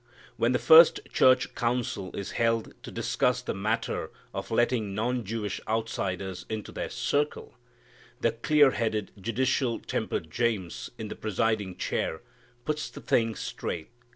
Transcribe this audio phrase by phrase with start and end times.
[0.35, 5.61] When the first church council is held to discuss the matter of letting non Jewish
[5.67, 7.53] outsiders into their circle,
[8.19, 12.21] the clear headed, judicial tempered James, in the presiding chair,
[12.65, 13.89] puts the thing straight.